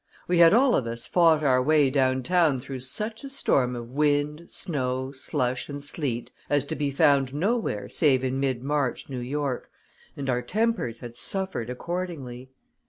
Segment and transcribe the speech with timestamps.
[0.27, 4.49] We had all of us fought our way downtown through such a storm of wind,
[4.49, 9.19] snow, slush, and sleet as is to be found nowhere save in mid March New
[9.19, 9.69] York,
[10.17, 12.49] and our tempers had suffered accordingly.